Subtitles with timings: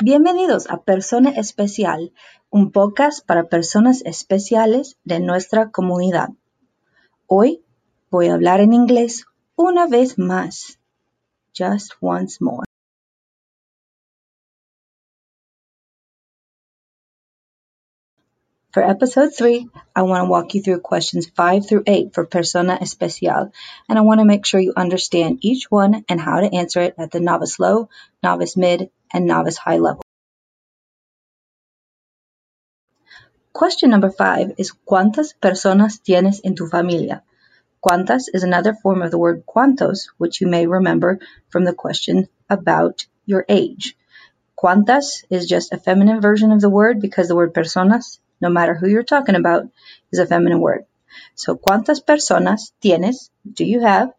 [0.00, 2.12] Bienvenidos a Persona Especial,
[2.50, 6.28] un podcast para personas especiales de nuestra comunidad.
[7.26, 7.64] Hoy
[8.08, 9.24] voy a hablar en inglés
[9.56, 10.78] una vez más.
[11.52, 12.64] Just once more.
[18.70, 22.78] For episode 3, I want to walk you through questions 5 through 8 for Persona
[22.80, 23.50] Especial,
[23.88, 26.94] and I want to make sure you understand each one and how to answer it
[26.98, 27.88] at the novice low,
[28.22, 30.02] novice mid, and novice high level.
[33.52, 37.22] Question number 5 is ¿Cuántas personas tienes en tu familia?
[37.80, 42.28] Cuántas is another form of the word cuantos, which you may remember from the question
[42.48, 43.96] about your age.
[44.56, 48.74] Cuántas is just a feminine version of the word because the word personas no matter
[48.74, 49.68] who you're talking about,
[50.12, 50.86] is a feminine word.
[51.34, 54.14] So, ¿cuántas personas tienes, do you have,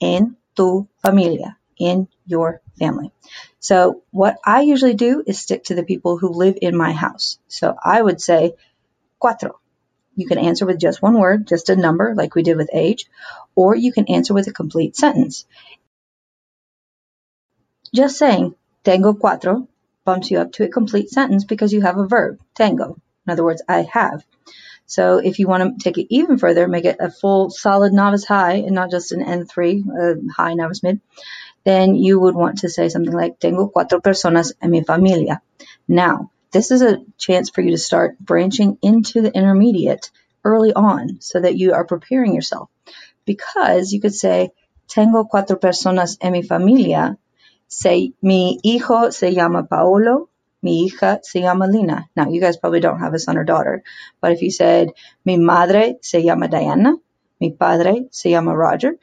[0.00, 3.12] en tu familia, in your family?
[3.60, 7.38] So, what I usually do is stick to the people who live in my house.
[7.48, 8.54] So, I would say
[9.22, 9.52] cuatro.
[10.16, 13.06] You can answer with just one word, just a number, like we did with age,
[13.54, 15.44] or you can answer with a complete sentence.
[17.94, 19.68] Just saying tengo cuatro
[20.04, 22.96] bumps you up to a complete sentence because you have a verb, tengo.
[23.26, 24.24] In other words, I have.
[24.88, 28.24] So if you want to take it even further, make it a full solid novice
[28.24, 31.02] high and not just an N3, a high novice mid,
[31.64, 35.42] then you would want to say something like, Tengo cuatro personas en mi familia.
[35.86, 40.10] Now, this is a chance for you to start branching into the intermediate
[40.42, 42.70] early on so that you are preparing yourself.
[43.26, 44.52] Because you could say,
[44.88, 47.18] Tengo cuatro personas en mi familia.
[47.66, 50.27] Say, mi hijo se llama Paolo.
[50.62, 52.08] Mi hija se llama Lina.
[52.16, 53.82] Now, you guys probably don't have a son or daughter,
[54.20, 54.90] but if you said,
[55.24, 56.94] Mi madre se llama Diana,
[57.40, 58.98] mi padre se llama Roger,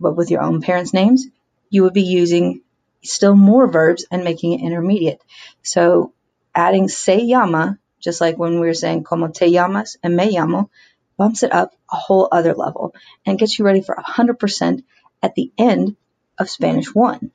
[0.00, 1.26] but with your own parents' names,
[1.70, 2.62] you would be using
[3.04, 5.20] still more verbs and making it intermediate.
[5.62, 6.12] So,
[6.54, 10.68] adding se llama, just like when we were saying como te llamas and me llamo,
[11.16, 12.94] bumps it up a whole other level
[13.24, 14.82] and gets you ready for 100%
[15.22, 15.96] at the end
[16.38, 17.30] of Spanish 1.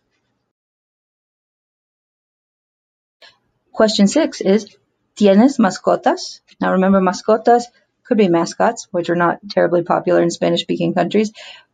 [3.78, 4.76] Question six is,
[5.16, 6.40] ¿Tienes mascotas?
[6.60, 7.66] Now remember, mascotas
[8.04, 11.32] could be mascots, which are not terribly popular in Spanish speaking countries,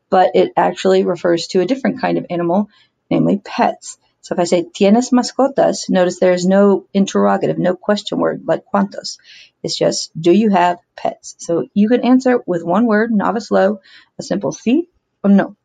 [0.10, 2.68] but it actually refers to a different kind of animal,
[3.10, 3.98] namely pets.
[4.20, 8.66] So if I say tienes mascotas, notice there is no interrogative, no question word like
[8.66, 9.18] cuantos.
[9.64, 11.36] It's just, do you have pets?
[11.38, 13.80] So you can answer with one word, novice low,
[14.20, 14.88] a simple sí
[15.24, 15.56] or no.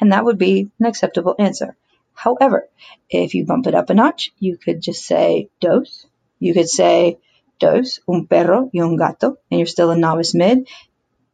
[0.00, 1.76] And that would be an acceptable answer.
[2.14, 2.68] However,
[3.08, 6.06] if you bump it up a notch, you could just say dos.
[6.38, 7.18] You could say
[7.58, 10.68] dos, un perro y un gato, and you're still a novice mid.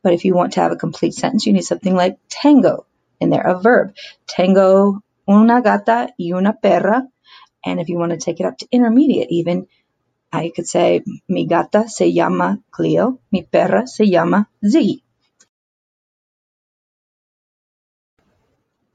[0.03, 2.86] But if you want to have a complete sentence, you need something like tengo
[3.20, 3.94] in there, a verb.
[4.28, 7.06] Tengo una gata y una perra.
[7.65, 9.66] And if you want to take it up to intermediate even,
[10.32, 15.03] I could say mi gata se llama Cleo, mi perra se llama Ziggy.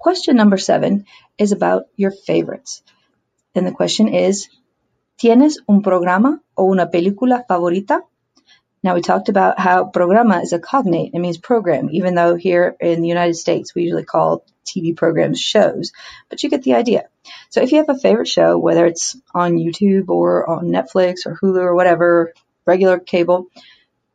[0.02, 1.06] Question number seven
[1.38, 2.82] is about your favorites.
[3.54, 4.50] And the question is,
[5.20, 8.02] ¿Tienes un programa o una película favorita?
[8.82, 11.12] Now we talked about how programa is a cognate.
[11.14, 15.40] It means program, even though here in the United States we usually call TV programs
[15.40, 15.92] shows,
[16.30, 17.08] but you get the idea.
[17.52, 21.38] So if you have a favorite show, whether it's on YouTube or on Netflix or
[21.40, 22.34] Hulu or whatever,
[22.66, 23.50] regular cable,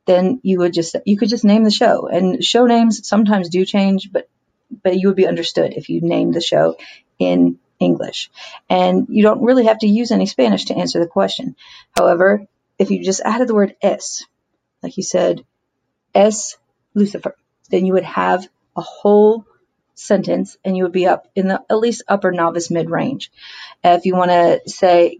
[0.06, 2.08] then you would just, you could just name the show.
[2.08, 4.28] And show names sometimes do change, but
[4.70, 6.76] but you would be understood if you named the show
[7.18, 8.30] in English.
[8.68, 11.56] And you don't really have to use any Spanish to answer the question.
[11.96, 12.46] However,
[12.78, 14.24] if you just added the word es,
[14.82, 15.44] like you said,
[16.14, 16.56] es
[16.94, 17.36] Lucifer,
[17.70, 19.46] then you would have a whole
[19.94, 23.30] sentence and you would be up in the at least upper novice mid range.
[23.82, 25.18] If you want to say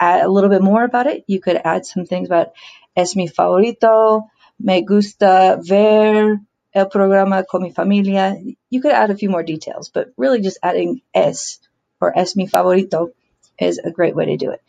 [0.00, 2.52] a little bit more about it, you could add some things about
[2.96, 4.28] es mi favorito,
[4.58, 6.40] me gusta ver
[6.74, 8.36] el programa con mi familia.
[8.70, 11.60] You could add a few more details, but really just adding es
[12.00, 13.12] or es mi favorito
[13.58, 14.62] is a great way to do it.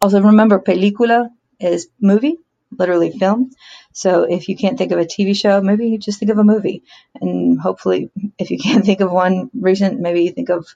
[0.00, 2.36] Also remember película is movie,
[2.70, 3.50] literally film.
[3.92, 6.44] So if you can't think of a TV show, maybe you just think of a
[6.44, 6.84] movie.
[7.20, 10.66] And hopefully if you can't think of one recent, maybe you think of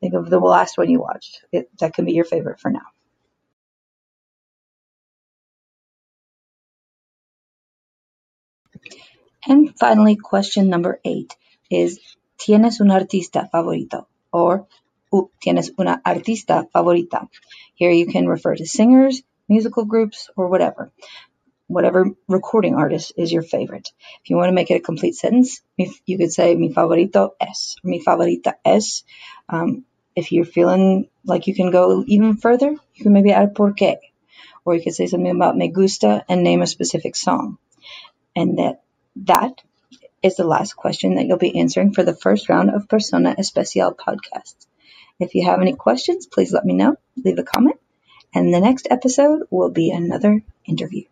[0.00, 1.42] think of the last one you watched.
[1.52, 2.93] It, that can be your favorite for now.
[9.46, 11.36] And finally, question number eight
[11.70, 12.00] is,
[12.38, 14.06] ¿tienes un artista favorito?
[14.32, 14.66] Or,
[15.40, 17.28] ¿tienes una artista favorita?
[17.74, 20.92] Here you can refer to singers, musical groups, or whatever.
[21.66, 23.90] Whatever recording artist is your favorite.
[24.22, 27.76] If you want to make it a complete sentence, you could say mi favorito es,
[27.82, 29.04] mi favorita es.
[29.48, 33.72] Um, if you're feeling like you can go even further, you can maybe add por
[33.72, 33.96] qué.
[34.64, 37.58] Or you could say something about me gusta and name a specific song.
[38.36, 38.83] And that
[39.16, 39.62] that
[40.22, 43.92] is the last question that you'll be answering for the first round of Persona Especial
[43.92, 44.66] podcasts.
[45.20, 46.96] If you have any questions, please let me know.
[47.16, 47.78] Leave a comment.
[48.34, 51.04] And the next episode will be another interview.